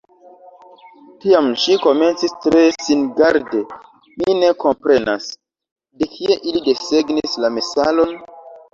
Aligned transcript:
Tiam 1.25 1.49
ŝi 1.63 1.77
komencis 1.83 2.33
tre 2.47 2.63
singarde: 2.87 3.63
"Mi 4.17 4.37
ne 4.41 4.51
komprenas. 4.67 5.31
De 6.03 6.13
kie 6.19 6.43
ili 6.49 6.67
desegnis 6.73 7.43
la 7.47 7.57
melason?" 7.61 8.23